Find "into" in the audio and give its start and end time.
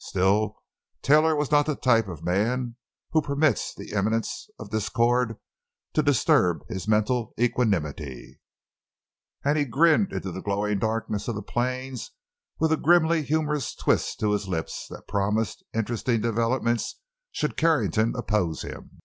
10.12-10.32